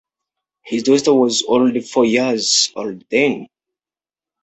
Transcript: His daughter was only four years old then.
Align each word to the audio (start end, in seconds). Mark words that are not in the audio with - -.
His 0.63 0.81
daughter 0.81 1.13
was 1.13 1.43
only 1.47 1.79
four 1.81 2.05
years 2.05 2.71
old 2.75 3.03
then. 3.11 3.45